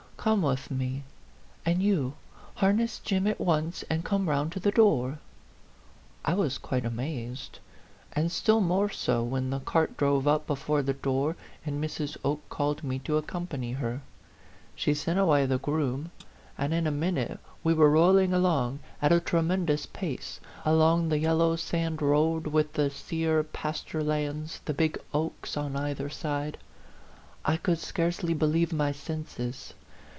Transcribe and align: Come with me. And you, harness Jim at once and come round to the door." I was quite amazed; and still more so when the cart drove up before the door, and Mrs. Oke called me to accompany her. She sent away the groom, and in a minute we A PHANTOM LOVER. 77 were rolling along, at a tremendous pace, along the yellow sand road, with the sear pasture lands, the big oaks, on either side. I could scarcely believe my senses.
Come 0.21 0.43
with 0.43 0.69
me. 0.69 1.03
And 1.65 1.81
you, 1.81 2.13
harness 2.53 2.99
Jim 2.99 3.25
at 3.25 3.41
once 3.41 3.81
and 3.89 4.05
come 4.05 4.29
round 4.29 4.51
to 4.51 4.59
the 4.59 4.69
door." 4.69 5.17
I 6.23 6.35
was 6.35 6.59
quite 6.59 6.85
amazed; 6.85 7.57
and 8.13 8.31
still 8.31 8.61
more 8.61 8.87
so 8.91 9.23
when 9.23 9.49
the 9.49 9.61
cart 9.61 9.97
drove 9.97 10.27
up 10.27 10.45
before 10.45 10.83
the 10.83 10.93
door, 10.93 11.35
and 11.65 11.83
Mrs. 11.83 12.17
Oke 12.23 12.47
called 12.49 12.83
me 12.83 12.99
to 12.99 13.17
accompany 13.17 13.71
her. 13.71 14.01
She 14.75 14.93
sent 14.93 15.17
away 15.17 15.47
the 15.47 15.57
groom, 15.57 16.11
and 16.55 16.71
in 16.71 16.85
a 16.85 16.91
minute 16.91 17.39
we 17.63 17.73
A 17.73 17.75
PHANTOM 17.75 17.79
LOVER. 17.79 17.79
77 17.79 17.79
were 17.79 17.89
rolling 17.89 18.33
along, 18.35 18.79
at 19.01 19.11
a 19.11 19.19
tremendous 19.19 19.87
pace, 19.87 20.39
along 20.63 21.09
the 21.09 21.17
yellow 21.17 21.55
sand 21.55 21.99
road, 21.99 22.45
with 22.45 22.73
the 22.73 22.91
sear 22.91 23.41
pasture 23.41 24.03
lands, 24.03 24.59
the 24.65 24.73
big 24.75 24.99
oaks, 25.15 25.57
on 25.57 25.75
either 25.75 26.09
side. 26.11 26.59
I 27.43 27.57
could 27.57 27.79
scarcely 27.79 28.35
believe 28.35 28.71
my 28.71 28.91
senses. 28.91 29.73